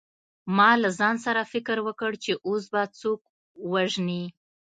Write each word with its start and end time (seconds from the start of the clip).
ما 0.57 0.71
له 0.81 0.89
ځان 0.99 1.15
سره 1.25 1.41
فکر 1.53 1.77
وکړ 1.87 2.11
چې 2.23 2.31
اوس 2.47 2.63
به 2.73 2.81
څوک 2.99 3.21
وژنې 3.71 4.23